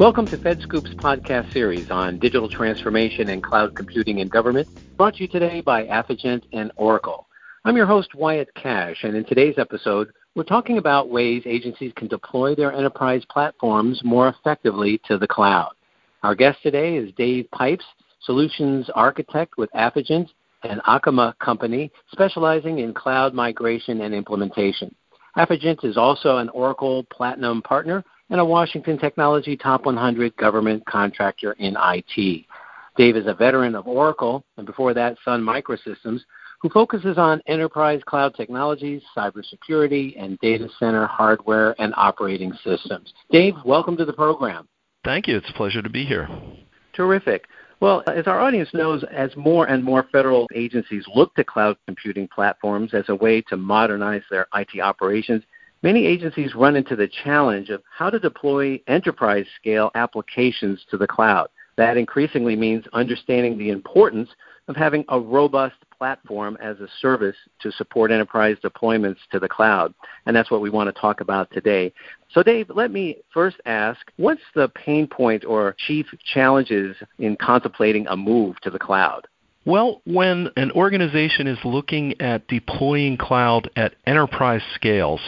[0.00, 4.66] Welcome to FedScoop's podcast series on digital transformation and cloud computing in government,
[4.96, 7.26] brought to you today by Affigent and Oracle.
[7.66, 12.08] I'm your host, Wyatt Kash, and in today's episode, we're talking about ways agencies can
[12.08, 15.72] deploy their enterprise platforms more effectively to the cloud.
[16.22, 17.84] Our guest today is Dave Pipes,
[18.22, 20.30] Solutions Architect with Affigent
[20.62, 24.94] an Akamai Company, specializing in cloud migration and implementation.
[25.36, 31.52] Affigent is also an Oracle Platinum Partner and a Washington Technology Top 100 government contractor
[31.58, 32.46] in IT.
[32.96, 36.20] Dave is a veteran of Oracle, and before that, Sun Microsystems,
[36.60, 43.12] who focuses on enterprise cloud technologies, cybersecurity, and data center hardware and operating systems.
[43.30, 44.68] Dave, welcome to the program.
[45.04, 45.36] Thank you.
[45.36, 46.28] It's a pleasure to be here.
[46.92, 47.46] Terrific.
[47.80, 52.28] Well, as our audience knows, as more and more federal agencies look to cloud computing
[52.28, 55.42] platforms as a way to modernize their IT operations,
[55.82, 61.06] many agencies run into the challenge of how to deploy enterprise scale applications to the
[61.06, 61.48] cloud.
[61.76, 64.28] That increasingly means understanding the importance
[64.68, 69.92] of having a robust platform as a service to support enterprise deployments to the cloud.
[70.26, 71.92] And that's what we want to talk about today.
[72.32, 78.06] So, Dave, let me first ask what's the pain point or chief challenges in contemplating
[78.06, 79.26] a move to the cloud?
[79.66, 85.20] Well, when an organization is looking at deploying cloud at enterprise scales,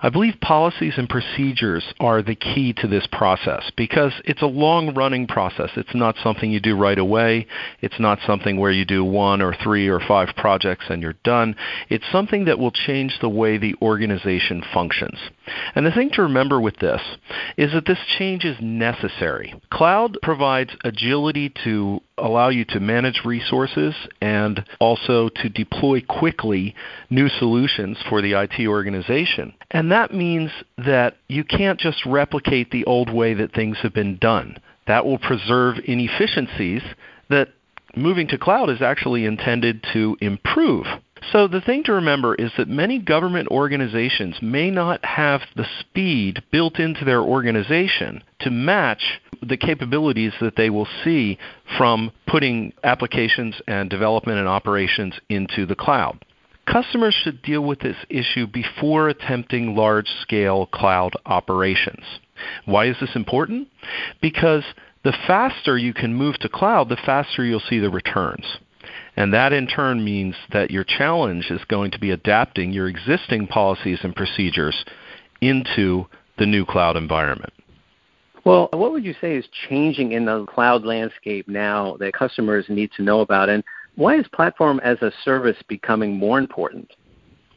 [0.00, 4.94] I believe policies and procedures are the key to this process because it's a long
[4.94, 5.68] running process.
[5.76, 7.46] It's not something you do right away.
[7.82, 11.54] It's not something where you do one or three or five projects and you're done.
[11.90, 15.18] It's something that will change the way the organization functions.
[15.74, 17.02] And the thing to remember with this
[17.58, 19.60] is that this change is necessary.
[19.68, 23.73] Cloud provides agility to allow you to manage resources
[24.20, 26.74] and also to deploy quickly
[27.10, 29.54] new solutions for the IT organization.
[29.70, 34.16] And that means that you can't just replicate the old way that things have been
[34.18, 34.58] done.
[34.86, 36.82] That will preserve inefficiencies
[37.30, 37.48] that
[37.96, 40.86] moving to cloud is actually intended to improve.
[41.32, 46.42] So the thing to remember is that many government organizations may not have the speed
[46.50, 51.38] built into their organization to match the capabilities that they will see
[51.76, 56.24] from putting applications and development and operations into the cloud.
[56.66, 62.04] Customers should deal with this issue before attempting large scale cloud operations.
[62.64, 63.68] Why is this important?
[64.22, 64.64] Because
[65.04, 68.46] the faster you can move to cloud, the faster you'll see the returns.
[69.16, 73.46] And that in turn means that your challenge is going to be adapting your existing
[73.46, 74.84] policies and procedures
[75.40, 76.06] into
[76.38, 77.52] the new cloud environment.
[78.44, 82.90] Well, what would you say is changing in the cloud landscape now that customers need
[82.96, 83.48] to know about?
[83.48, 83.64] And
[83.96, 86.90] why is platform as a service becoming more important?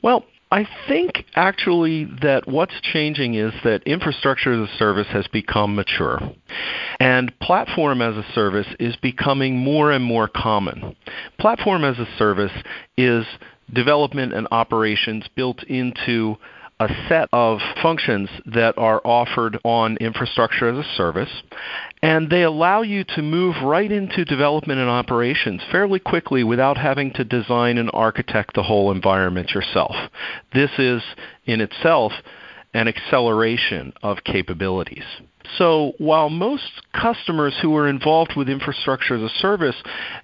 [0.01, 5.75] Well, I think actually that what's changing is that infrastructure as a service has become
[5.75, 6.19] mature.
[6.99, 10.95] And platform as a service is becoming more and more common.
[11.37, 12.51] Platform as a service
[12.97, 13.25] is
[13.73, 16.37] development and operations built into
[16.79, 21.41] a set of functions that are offered on infrastructure as a service,
[22.03, 27.11] and they allow you to move right into development and operations fairly quickly without having
[27.13, 29.95] to design and architect the whole environment yourself.
[30.53, 31.01] This is
[31.45, 32.11] in itself
[32.73, 35.05] an acceleration of capabilities.
[35.57, 39.75] So while most customers who are involved with infrastructure as a service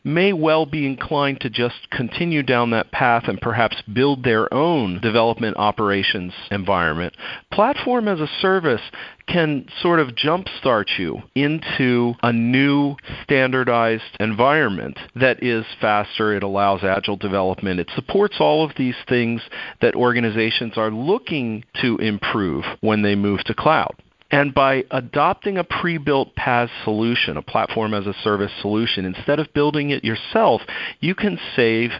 [0.03, 5.00] may well be inclined to just continue down that path and perhaps build their own
[5.01, 7.16] development operations environment,
[7.51, 8.81] platform as a service
[9.28, 16.35] can sort of jumpstart you into a new standardized environment that is faster.
[16.35, 17.80] It allows agile development.
[17.80, 19.41] It supports all of these things
[19.81, 23.95] that organizations are looking to improve when they move to cloud.
[24.33, 29.39] And by adopting a pre built PaaS solution, a platform as a service solution, instead
[29.39, 30.63] of building it yourself,
[30.99, 31.91] you can save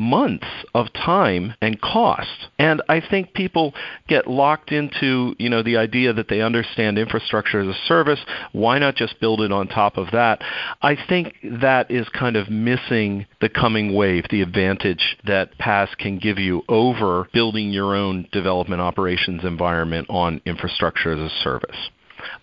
[0.00, 2.48] months of time and cost.
[2.58, 3.74] And I think people
[4.08, 8.18] get locked into, you know, the idea that they understand infrastructure as a service.
[8.52, 10.42] Why not just build it on top of that?
[10.80, 16.18] I think that is kind of missing the coming wave, the advantage that PaaS can
[16.18, 21.90] give you over building your own development operations environment on infrastructure as a service.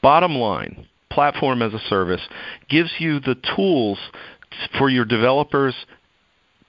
[0.02, 2.22] Bottom line, platform as a service
[2.70, 3.98] gives you the tools
[4.78, 5.76] for your developers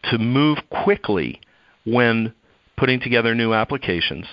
[0.04, 1.40] to move quickly
[1.84, 2.32] when
[2.76, 4.26] putting together new applications,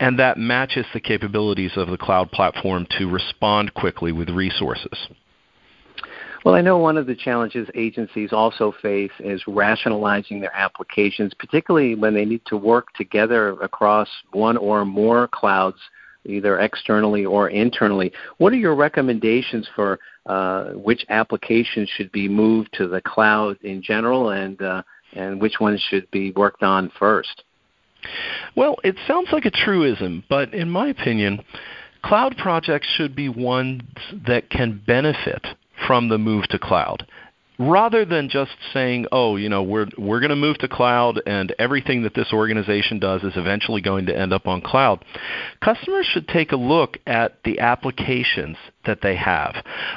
[0.00, 5.08] and that matches the capabilities of the cloud platform to respond quickly with resources.
[6.44, 11.94] Well, I know one of the challenges agencies also face is rationalizing their applications, particularly
[11.94, 15.78] when they need to work together across one or more clouds
[16.24, 18.12] either externally or internally.
[18.38, 19.98] What are your recommendations for
[20.28, 24.82] uh, which applications should be moved to the cloud in general, and uh,
[25.14, 27.44] and which ones should be worked on first?
[28.54, 31.42] Well, it sounds like a truism, but in my opinion,
[32.04, 33.82] cloud projects should be ones
[34.26, 35.46] that can benefit
[35.86, 37.06] from the move to cloud
[37.58, 41.54] rather than just saying, "Oh, you know, we're we're going to move to cloud and
[41.58, 45.04] everything that this organization does is eventually going to end up on cloud."
[45.60, 48.56] Customers should take a look at the applications
[48.86, 49.56] that they have.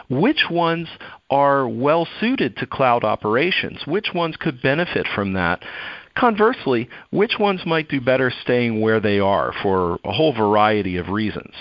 [0.10, 0.88] Which ones
[1.30, 3.86] are well suited to cloud operations?
[3.86, 5.64] Which ones could benefit from that?
[6.16, 11.10] Conversely, which ones might do better staying where they are for a whole variety of
[11.10, 11.54] reasons?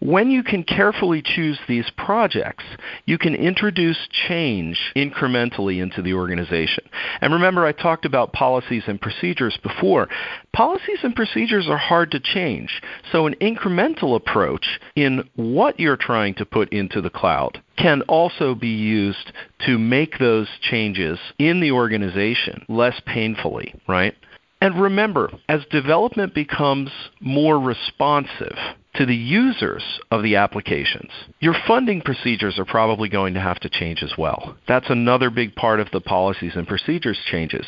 [0.00, 2.64] When you can carefully choose these projects,
[3.04, 6.84] you can introduce change incrementally into the organization.
[7.20, 10.08] And remember, I talked about policies and procedures before.
[10.52, 12.82] Policies and procedures are hard to change.
[13.12, 18.54] So, an incremental approach in what you're trying to put into the cloud can also
[18.54, 19.32] be used
[19.66, 24.14] to make those changes in the organization less painfully, right?
[24.60, 26.90] And remember, as development becomes
[27.20, 28.56] more responsive,
[28.96, 31.10] to the users of the applications,
[31.40, 34.56] your funding procedures are probably going to have to change as well.
[34.66, 37.66] That's another big part of the policies and procedures changes.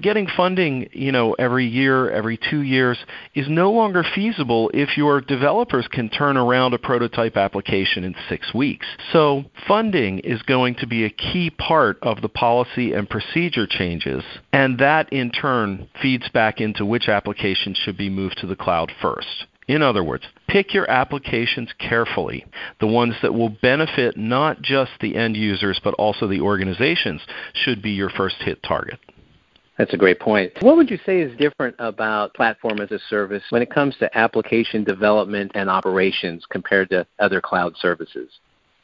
[0.00, 2.98] Getting funding, you know, every year, every 2 years
[3.34, 8.54] is no longer feasible if your developers can turn around a prototype application in 6
[8.54, 8.86] weeks.
[9.12, 14.24] So, funding is going to be a key part of the policy and procedure changes,
[14.52, 18.90] and that in turn feeds back into which applications should be moved to the cloud
[19.00, 19.46] first.
[19.68, 22.44] In other words, pick your applications carefully,
[22.78, 27.22] the ones that will benefit not just the end users but also the organizations
[27.54, 29.00] should be your first hit target.
[29.78, 30.52] That's a great point.
[30.60, 34.18] What would you say is different about platform as a service when it comes to
[34.18, 38.28] application development and operations compared to other cloud services?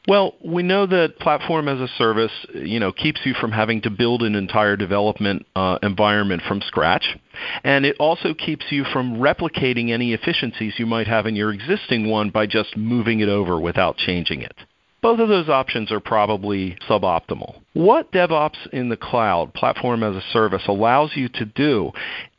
[0.09, 3.91] Well, we know that platform as a service, you know, keeps you from having to
[3.91, 7.19] build an entire development uh, environment from scratch,
[7.63, 12.09] and it also keeps you from replicating any efficiencies you might have in your existing
[12.09, 14.55] one by just moving it over without changing it.
[15.03, 17.57] Both of those options are probably suboptimal.
[17.75, 21.93] What DevOps in the cloud, platform as a service, allows you to do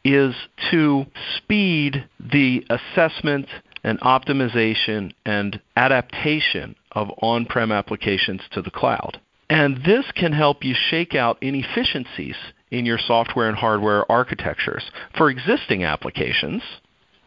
[0.03, 0.33] is
[0.71, 1.05] to
[1.37, 3.45] speed the assessment
[3.83, 9.19] and optimization and adaptation of on prem applications to the cloud.
[9.49, 12.35] And this can help you shake out inefficiencies
[12.71, 14.83] in your software and hardware architectures
[15.17, 16.61] for existing applications,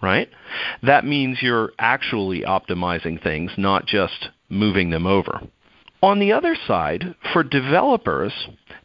[0.01, 0.29] right?
[0.83, 5.41] That means you're actually optimizing things, not just moving them over.
[6.01, 8.33] On the other side, for developers,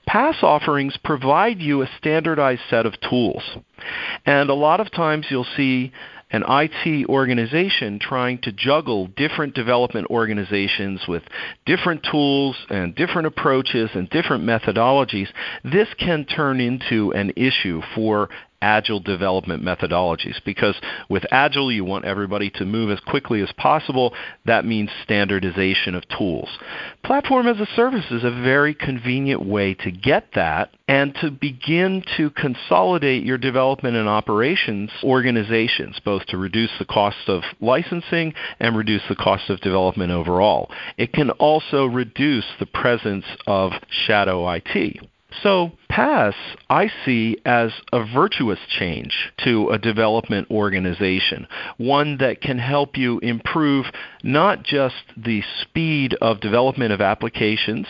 [0.07, 3.41] PaaS offerings provide you a standardized set of tools.
[4.25, 5.91] And a lot of times you'll see
[6.31, 11.24] an IT organization trying to juggle different development organizations with
[11.65, 15.27] different tools and different approaches and different methodologies,
[15.63, 18.29] this can turn into an issue for
[18.62, 20.75] agile development methodologies because
[21.09, 24.13] with agile you want everybody to move as quickly as possible.
[24.45, 26.50] That means standardization of tools.
[27.04, 32.04] Platform as a service is a very convenient way to get that and to begin
[32.15, 38.75] to consolidate your development and operations organizations both to reduce the cost of licensing and
[38.75, 40.71] reduce the cost of development overall.
[40.98, 45.07] It can also reduce the presence of shadow IT
[45.44, 46.35] so, PaaS
[46.69, 53.18] I see as a virtuous change to a development organization, one that can help you
[53.19, 53.87] improve
[54.21, 57.87] not just the speed of development of applications,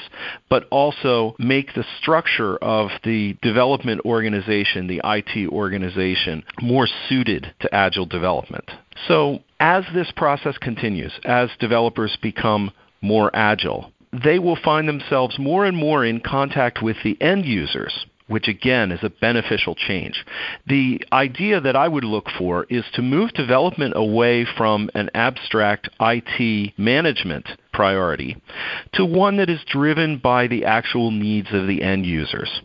[0.49, 7.75] but also make the structure of the development organization, the IT organization, more suited to
[7.75, 8.71] agile development.
[9.09, 12.71] So, as this process continues, as developers become
[13.01, 18.05] more agile, they will find themselves more and more in contact with the end users
[18.27, 20.25] which again is a beneficial change.
[20.67, 25.89] The idea that I would look for is to move development away from an abstract
[25.99, 28.35] IT management priority
[28.93, 32.61] to one that is driven by the actual needs of the end users.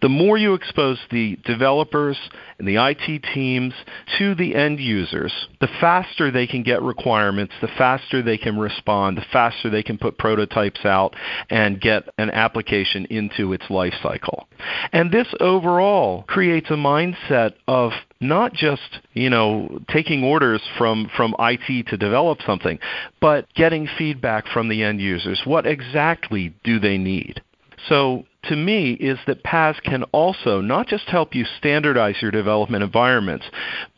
[0.00, 2.16] The more you expose the developers
[2.58, 3.74] and the IT teams
[4.18, 9.16] to the end users, the faster they can get requirements, the faster they can respond,
[9.16, 11.14] the faster they can put prototypes out
[11.50, 14.46] and get an application into its life cycle.
[14.92, 21.34] And this overall creates a mindset of not just you know taking orders from from
[21.38, 22.78] IT to develop something,
[23.20, 25.42] but getting feedback from the end users.
[25.44, 27.42] What exactly do they need?
[27.88, 32.84] So to me is that PaaS can also not just help you standardize your development
[32.84, 33.44] environments,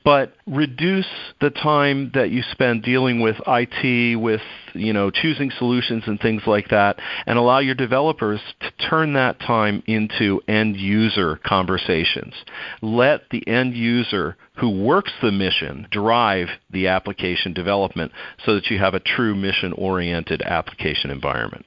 [0.05, 1.09] but reduce
[1.41, 4.41] the time that you spend dealing with IT, with
[4.75, 9.39] you know choosing solutions and things like that, and allow your developers to turn that
[9.41, 12.35] time into end user conversations.
[12.81, 18.13] Let the end user who works the mission drive the application development
[18.45, 21.65] so that you have a true mission oriented application environment.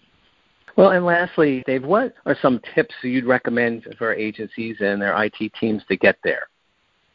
[0.77, 5.53] Well, and lastly, Dave, what are some tips you'd recommend for agencies and their IT
[5.59, 6.47] teams to get there?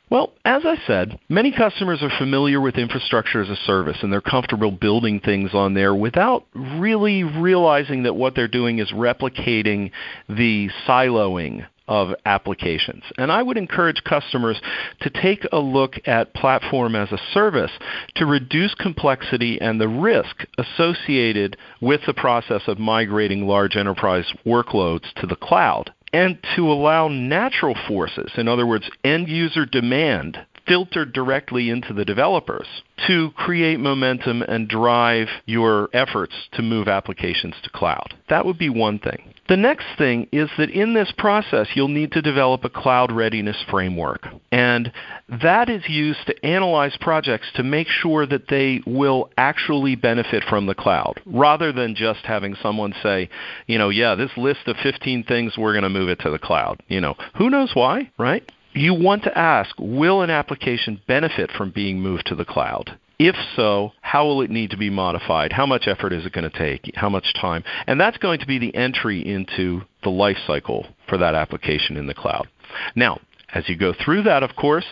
[0.08, 4.20] Well, as I said, many customers are familiar with infrastructure as a service and they're
[4.20, 9.90] comfortable building things on there without really realizing that what they're doing is replicating
[10.28, 13.05] the siloing of applications.
[13.19, 14.61] And I would encourage customers
[15.00, 17.73] to take a look at platform as a service
[18.16, 25.12] to reduce complexity and the risk associated with the process of migrating large enterprise workloads
[25.14, 31.12] to the cloud and to allow natural forces, in other words, end user demand, filtered
[31.12, 32.66] directly into the developers
[33.06, 38.14] to create momentum and drive your efforts to move applications to cloud.
[38.28, 39.35] That would be one thing.
[39.49, 43.62] The next thing is that in this process, you'll need to develop a cloud readiness
[43.70, 44.26] framework.
[44.50, 44.90] And
[45.28, 50.66] that is used to analyze projects to make sure that they will actually benefit from
[50.66, 53.28] the cloud, rather than just having someone say,
[53.66, 56.38] you know, yeah, this list of 15 things, we're going to move it to the
[56.38, 56.82] cloud.
[56.88, 58.50] You know, who knows why, right?
[58.76, 62.99] You want to ask, will an application benefit from being moved to the cloud?
[63.18, 65.50] If so, how will it need to be modified?
[65.50, 66.92] How much effort is it going to take?
[66.95, 67.64] How much time?
[67.87, 72.06] And that's going to be the entry into the life cycle for that application in
[72.06, 72.49] the cloud.
[72.95, 73.18] Now,
[73.56, 74.84] as you go through that, of course,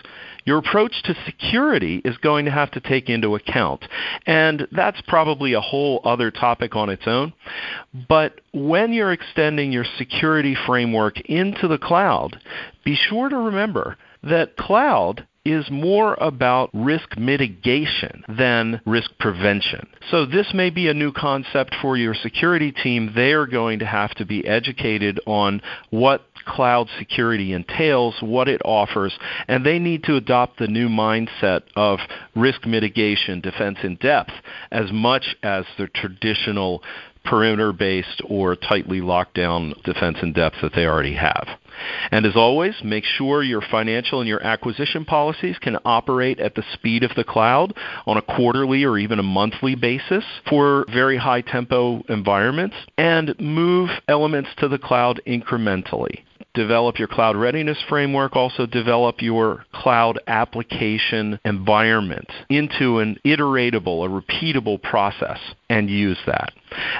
[0.43, 3.85] your approach to security is going to have to take into account.
[4.25, 7.33] And that's probably a whole other topic on its own.
[8.09, 12.39] But when you're extending your security framework into the cloud,
[12.83, 19.87] be sure to remember that cloud is more about risk mitigation than risk prevention.
[20.09, 23.13] So this may be a new concept for your security team.
[23.15, 25.61] They are going to have to be educated on
[25.91, 31.61] what cloud security entails, what it offers, and they need to adopt the new mindset
[31.75, 31.99] of
[32.35, 34.31] risk mitigation, defense in depth,
[34.71, 36.83] as much as the traditional
[37.25, 41.47] perimeter based or tightly locked down defense in depth that they already have.
[42.11, 46.63] And as always, make sure your financial and your acquisition policies can operate at the
[46.73, 47.73] speed of the cloud
[48.05, 53.89] on a quarterly or even a monthly basis for very high tempo environments and move
[54.07, 56.23] elements to the cloud incrementally
[56.55, 64.09] develop your cloud readiness framework, also develop your cloud application environment into an iteratable, a
[64.21, 66.51] repeatable process, and use that.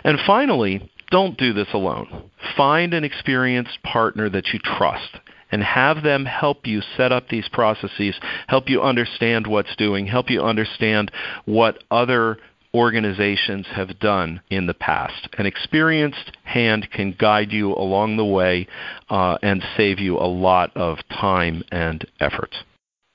[0.03, 2.29] And finally, don't do this alone.
[2.55, 5.17] Find an experienced partner that you trust
[5.51, 8.15] and have them help you set up these processes,
[8.47, 11.11] help you understand what's doing, help you understand
[11.45, 12.37] what other
[12.75, 15.29] organizations have done in the past.
[15.37, 18.67] An experienced hand can guide you along the way
[19.09, 22.53] uh, and save you a lot of time and effort.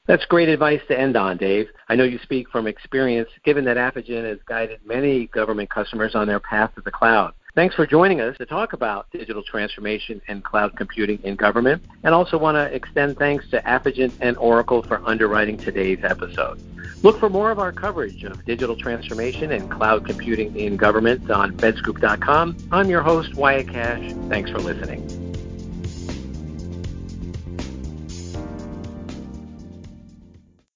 [0.07, 1.69] That's great advice to end on, Dave.
[1.88, 6.26] I know you speak from experience, given that Affigent has guided many government customers on
[6.26, 7.35] their path to the cloud.
[7.54, 12.14] Thanks for joining us to talk about digital transformation and cloud computing in government, and
[12.14, 16.61] also want to extend thanks to Affigent and Oracle for underwriting today's episode.
[17.02, 21.57] Look for more of our coverage of digital transformation and cloud computing in government on
[21.57, 22.57] fedscoop.com.
[22.71, 24.12] I'm your host, Wyatt Kash.
[24.28, 25.20] Thanks for listening.